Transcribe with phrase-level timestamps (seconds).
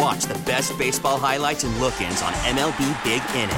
[0.00, 3.50] And watch the best baseball highlights and look ins on MLB Big Inning.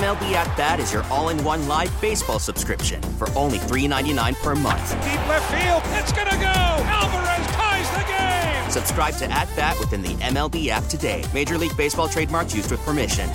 [0.00, 4.54] MLB At Bat is your all in one live baseball subscription for only $3.99 per
[4.54, 4.90] month.
[5.02, 6.46] Deep left field, it's going to go.
[6.46, 8.70] Alvarez ties the game.
[8.70, 11.24] Subscribe to At Bat within the MLB app today.
[11.34, 13.28] Major League Baseball trademarks used with permission.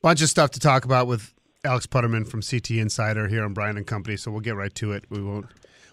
[0.00, 1.34] Bunch of stuff to talk about with
[1.64, 4.92] Alex Putterman from CT Insider here on Brian and Company, so we'll get right to
[4.92, 5.04] it.
[5.10, 5.46] We won't.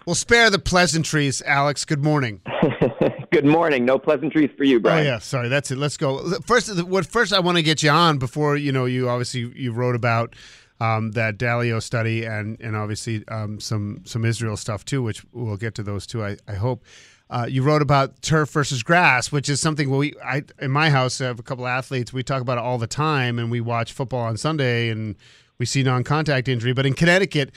[0.06, 1.86] We'll spare the pleasantries, Alex.
[1.86, 2.42] Good morning.
[3.32, 3.86] Good morning.
[3.86, 5.06] No pleasantries for you, Brian.
[5.06, 5.48] Oh yeah, sorry.
[5.48, 5.78] That's it.
[5.78, 6.32] Let's go.
[6.42, 9.72] First, what first I want to get you on before you know you obviously you
[9.72, 10.36] wrote about
[10.80, 15.58] um, that Dalio study and and obviously um, some some Israel stuff too, which we'll
[15.58, 16.24] get to those too.
[16.24, 16.84] I, I hope.
[17.30, 21.20] Uh, you wrote about turf versus grass, which is something we I in my house
[21.20, 22.14] I have a couple athletes.
[22.14, 25.16] We talk about it all the time, and we watch football on Sunday, and
[25.58, 26.74] we see non-contact injury.
[26.74, 27.56] But in Connecticut,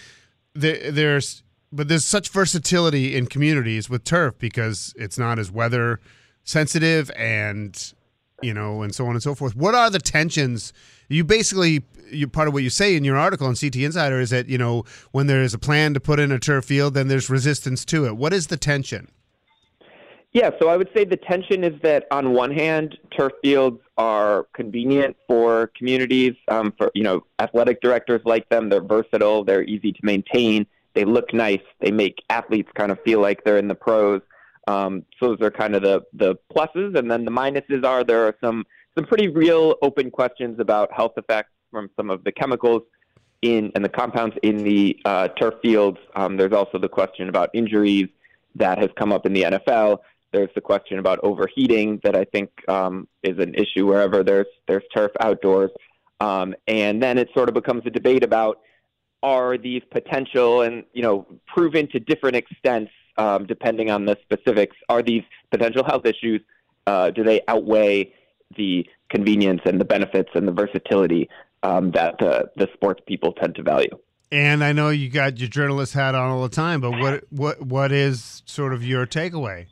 [0.54, 6.00] there, there's but there's such versatility in communities with turf because it's not as weather
[6.44, 7.92] sensitive and
[8.42, 9.56] you know and so on and so forth.
[9.56, 10.72] What are the tensions?
[11.08, 14.30] You basically you part of what you say in your article on CT Insider is
[14.30, 17.08] that you know when there is a plan to put in a turf field, then
[17.08, 18.16] there's resistance to it.
[18.16, 19.08] What is the tension?
[20.32, 24.46] Yeah, so I would say the tension is that on one hand, turf fields are
[24.54, 28.68] convenient for communities, um, for you know, athletic directors like them.
[28.68, 30.66] They're versatile, they're easy to maintain,
[30.96, 34.22] they look nice, they make athletes kind of feel like they're in the pros.
[34.66, 38.26] Um, so those are kind of the the pluses, and then the minuses are there
[38.26, 38.64] are some
[38.96, 42.82] some pretty real open questions about health effects from some of the chemicals
[43.42, 45.98] in and the compounds in the uh, turf fields.
[46.16, 48.08] Um, there's also the question about injuries
[48.56, 49.98] that has come up in the NFL.
[50.32, 54.82] There's the question about overheating that I think um, is an issue wherever there's there's
[54.94, 55.70] turf outdoors,
[56.20, 58.60] um, and then it sort of becomes a debate about
[59.26, 64.76] are these potential and you know proven to different extents um, depending on the specifics.
[64.88, 66.40] Are these potential health issues?
[66.86, 68.14] Uh, do they outweigh
[68.56, 71.28] the convenience and the benefits and the versatility
[71.64, 73.90] um, that the, the sports people tend to value?
[74.30, 77.62] And I know you got your journalist hat on all the time, but what what
[77.62, 79.66] what is sort of your takeaway?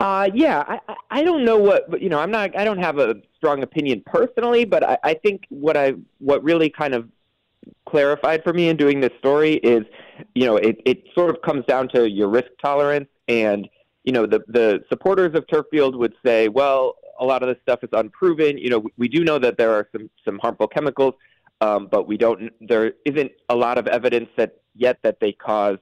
[0.00, 2.18] Uh, yeah, I, I don't know what you know.
[2.18, 2.56] I'm not.
[2.56, 6.70] I don't have a strong opinion personally, but I, I think what I what really
[6.70, 7.08] kind of
[7.88, 9.84] clarified for me in doing this story is,
[10.34, 13.68] you know, it, it sort of comes down to your risk tolerance, and
[14.04, 17.58] you know, the the supporters of turf field would say, well, a lot of this
[17.62, 18.58] stuff is unproven.
[18.58, 21.14] You know, we, we do know that there are some some harmful chemicals,
[21.60, 22.52] um, but we don't.
[22.60, 25.78] There isn't a lot of evidence that yet that they cause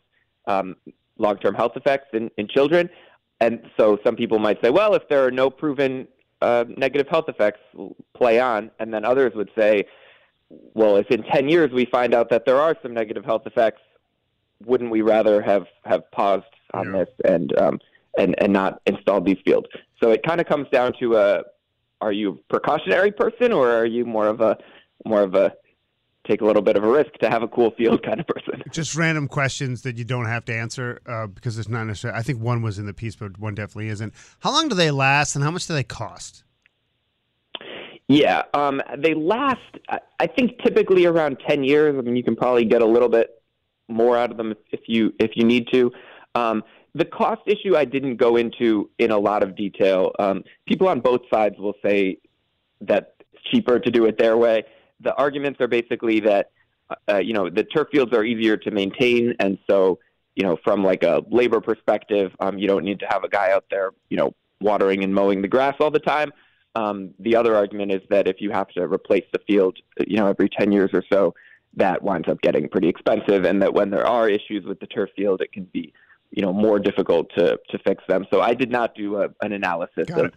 [0.47, 0.77] um,
[1.19, 2.89] long term health effects in, in children.
[3.41, 6.07] And so some people might say, well, if there are no proven
[6.43, 7.61] uh, negative health effects,
[8.15, 8.71] play on.
[8.79, 9.85] And then others would say,
[10.75, 13.81] well, if in 10 years we find out that there are some negative health effects,
[14.65, 16.99] wouldn't we rather have, have paused on yeah.
[16.99, 17.81] this and, um,
[18.19, 19.67] and, and not installed these fields?
[20.03, 21.43] So it kind of comes down to, uh,
[22.01, 24.57] are you a precautionary person or are you more of a,
[25.05, 25.53] more of a
[26.27, 28.63] take a little bit of a risk to have a cool field kind of person.
[28.71, 32.19] Just random questions that you don't have to answer uh, because it's not necessarily.
[32.19, 34.13] I think one was in the piece, but one definitely isn't.
[34.41, 36.45] How long do they last, and how much do they cost?
[38.09, 39.61] Yeah, um, they last.
[39.89, 41.97] I think typically around ten years.
[41.97, 43.43] I mean, you can probably get a little bit
[43.89, 45.93] more out of them if you if you need to.
[46.35, 46.63] Um,
[46.95, 50.13] the cost issue I didn't go into in a lot of detail.
[50.19, 52.19] Um, people on both sides will say
[52.83, 54.65] that it's cheaper to do it their way
[55.03, 56.51] the arguments are basically that
[57.11, 59.99] uh, you know the turf fields are easier to maintain, and so
[60.35, 63.51] you know from like a labor perspective, um, you don't need to have a guy
[63.51, 66.33] out there you know watering and mowing the grass all the time.
[66.75, 70.27] Um, the other argument is that if you have to replace the field, you know,
[70.27, 71.35] every 10 years or so,
[71.75, 75.11] that winds up getting pretty expensive, and that when there are issues with the turf
[75.17, 75.93] field, it can be,
[76.31, 78.27] you know, more difficult to to fix them.
[78.33, 80.35] So I did not do a, an analysis Got of it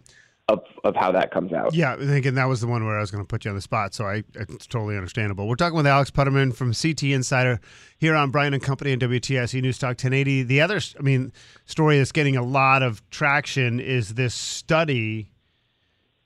[0.48, 1.74] of of how that comes out.
[1.74, 3.62] Yeah, again, that was the one where I was going to put you on the
[3.62, 5.48] spot, so I it's totally understandable.
[5.48, 7.60] We're talking with Alex Putterman from CT Insider
[7.98, 10.44] here on Brian and Company and WTIC News Talk 1080.
[10.44, 11.34] The other, I mean,
[11.66, 15.32] story that's getting a lot of traction is this study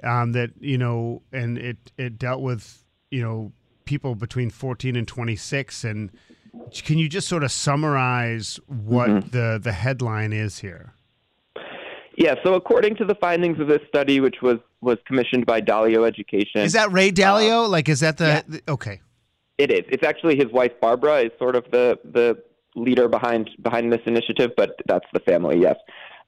[0.03, 3.51] um, that you know, and it it dealt with you know
[3.85, 6.11] people between 14 and 26, and
[6.85, 9.29] can you just sort of summarize what Mm-hmm.
[9.29, 10.93] the the headline is here?
[12.17, 12.35] Yeah.
[12.43, 16.61] So according to the findings of this study, which was was commissioned by Dalio Education,
[16.61, 17.69] Is that Ray Dalio?
[17.69, 18.41] like, is that the, yeah.
[18.47, 19.01] the okay?
[19.57, 19.83] It is.
[19.89, 22.41] It's actually his wife Barbara is sort of the the
[22.75, 25.75] leader behind behind this initiative, but that's the family, yes.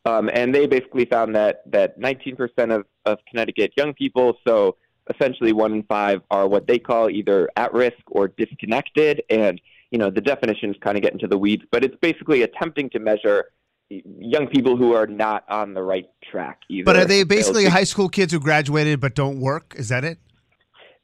[0.06, 4.78] Um, and they basically found that that 19% of, of Connecticut young people, so
[5.14, 9.24] essentially one in five, are what they call either at risk or disconnected.
[9.30, 9.62] And
[9.92, 13.00] you know the definitions kind of get into the weeds, but it's basically attempting to
[13.00, 13.46] measure
[13.90, 16.60] young people who are not on the right track.
[16.70, 19.76] Either But are they basically high school kids who graduated but don't work?
[19.78, 20.18] Is that it?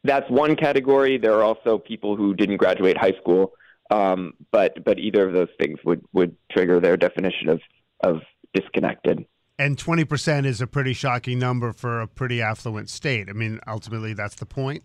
[0.07, 1.17] that's one category.
[1.17, 3.53] There are also people who didn't graduate high school,
[3.91, 7.61] um, but but either of those things would would trigger their definition of
[8.03, 8.21] of
[8.53, 9.25] disconnected.
[9.59, 13.27] And 20% is a pretty shocking number for a pretty affluent state.
[13.29, 14.83] I mean, ultimately, that's the point.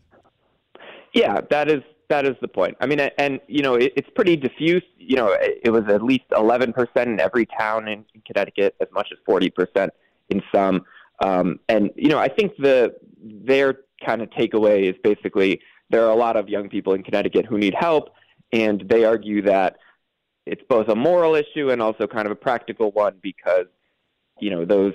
[1.14, 2.76] Yeah, that is that is the point.
[2.80, 4.82] I mean, and you know, it, it's pretty diffuse.
[4.98, 8.74] You know, it, it was at least 11 percent in every town in, in Connecticut,
[8.80, 9.92] as much as 40 percent
[10.30, 10.84] in some.
[11.22, 15.60] Um, and you know, I think the their kind of takeaway is basically
[15.90, 18.10] there are a lot of young people in Connecticut who need help,
[18.52, 19.76] and they argue that
[20.46, 23.66] it's both a moral issue and also kind of a practical one because
[24.40, 24.94] you know those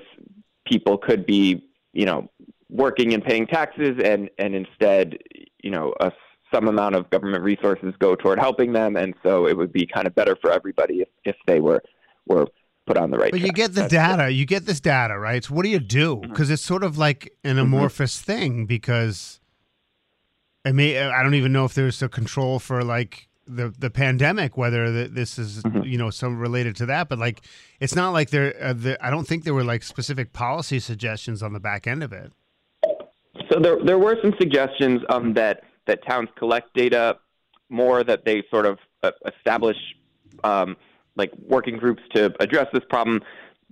[0.66, 1.64] people could be
[1.94, 2.30] you know
[2.70, 5.18] working and paying taxes and and instead
[5.64, 6.12] you know a,
[6.54, 10.08] some amount of government resources go toward helping them and so it would be kind
[10.08, 11.82] of better for everybody if, if they were
[12.26, 12.48] were
[12.86, 14.32] put on the right But you get the That's- data.
[14.32, 15.44] You get this data, right?
[15.44, 16.16] So what do you do?
[16.16, 16.32] Mm-hmm.
[16.32, 18.66] Because it's sort of like an amorphous thing.
[18.66, 19.42] Because
[20.66, 24.58] I may I don't even know if there's a control for like the the pandemic,
[24.58, 25.84] whether the, this is Mm-hmm.
[25.84, 27.10] you know some related to that.
[27.10, 27.42] But like,
[27.80, 28.56] it's not like there.
[28.62, 32.04] Uh, the, I don't think there were like specific policy suggestions on the back end
[32.04, 32.32] of it.
[33.52, 37.18] So there there were some suggestions um, that that towns collect data
[37.70, 39.78] more, that they sort of uh, establish
[40.44, 40.78] um,
[41.16, 43.22] like working groups to address this problem,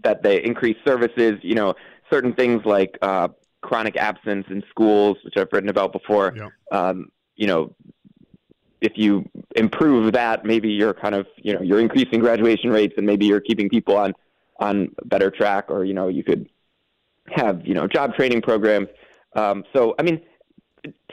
[0.03, 1.33] that they increase services.
[1.41, 1.75] You know,
[2.09, 3.29] certain things like uh,
[3.61, 6.33] chronic absence in schools, which I've written about before.
[6.35, 6.51] Yep.
[6.71, 7.75] Um, you know,
[8.81, 13.05] if you improve that, maybe you're kind of you know you're increasing graduation rates, and
[13.05, 14.13] maybe you're keeping people on
[14.59, 16.49] on better track, or you know you could
[17.29, 18.87] have you know job training programs.
[19.35, 20.21] Um, so I mean,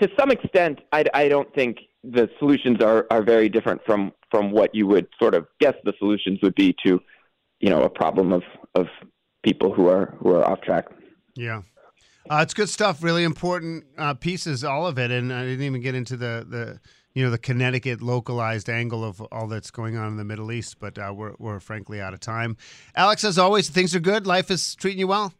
[0.01, 4.51] to some extent, I, I don't think the solutions are, are very different from from
[4.51, 7.01] what you would sort of guess the solutions would be to
[7.61, 8.43] you know a problem of
[8.75, 8.87] of
[9.43, 10.87] people who are who are off track.
[11.35, 11.63] Yeah.
[12.31, 13.03] Uh, it's good stuff.
[13.03, 16.81] Really important uh, pieces, all of it, and I didn't even get into the the
[17.15, 20.79] you know the Connecticut localized angle of all that's going on in the Middle East.
[20.81, 22.57] But uh, we're we're frankly out of time.
[22.95, 24.27] Alex, as always, things are good.
[24.27, 25.33] Life is treating you well.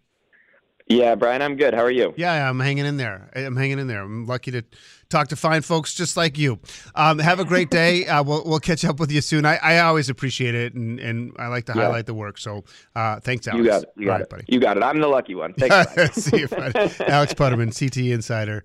[0.89, 1.75] Yeah, Brian, I'm good.
[1.75, 2.13] How are you?
[2.17, 3.31] Yeah, I'm hanging in there.
[3.37, 4.03] I'm hanging in there.
[4.03, 4.65] I'm lucky to
[5.09, 6.59] talk to fine folks just like you.
[6.97, 8.05] Um, have a great day.
[8.13, 9.47] Uh, we'll we'll catch up with you soon.
[9.47, 11.83] I, I always appreciate it, and, and I like to Yeah.
[11.83, 12.37] highlight the work.
[12.37, 12.65] So
[12.97, 13.63] uh, thanks, Alex.
[13.65, 13.89] You got it.
[13.97, 14.29] You got right, it.
[14.31, 14.45] buddy.
[14.49, 14.83] You got it.
[14.83, 15.55] I'm the lucky one.
[15.55, 16.15] Thanks.
[16.25, 16.49] See you.
[16.51, 18.65] Alex Putterman, CT Insider.